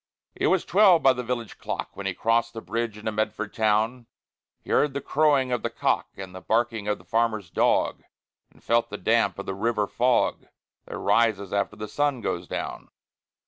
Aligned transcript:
It 0.33 0.47
was 0.47 0.65
twelve 0.65 1.03
by 1.03 1.13
the 1.13 1.21
village 1.21 1.59
clock, 1.59 1.91
When 1.93 2.07
he 2.07 2.15
crossed 2.15 2.55
the 2.55 2.61
bridge 2.61 2.97
into 2.97 3.11
Medford 3.11 3.53
town. 3.53 4.07
He 4.63 4.71
heard 4.71 4.95
the 4.95 4.99
crowing 4.99 5.51
of 5.51 5.61
the 5.61 5.69
cock, 5.69 6.07
And 6.17 6.33
the 6.33 6.41
barking 6.41 6.87
of 6.87 6.97
the 6.97 7.05
farmer's 7.05 7.51
dog, 7.51 8.01
And 8.49 8.63
felt 8.63 8.89
the 8.89 8.97
damp 8.97 9.37
of 9.37 9.45
the 9.45 9.53
river 9.53 9.85
fog, 9.85 10.47
That 10.87 10.97
rises 10.97 11.53
after 11.53 11.75
the 11.75 11.87
sun 11.87 12.19
goes 12.21 12.47
down. 12.47 12.89